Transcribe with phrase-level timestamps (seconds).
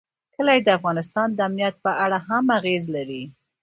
[0.35, 3.23] کلي د افغانستان د امنیت په اړه هم اغېز لري.